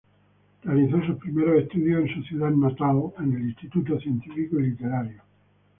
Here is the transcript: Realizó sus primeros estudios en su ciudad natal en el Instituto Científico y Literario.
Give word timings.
Realizó 0.63 0.99
sus 1.05 1.17
primeros 1.17 1.61
estudios 1.61 2.01
en 2.01 2.15
su 2.15 2.23
ciudad 2.23 2.49
natal 2.49 3.13
en 3.19 3.33
el 3.35 3.41
Instituto 3.49 3.99
Científico 3.99 4.59
y 4.59 4.71
Literario. 4.71 5.21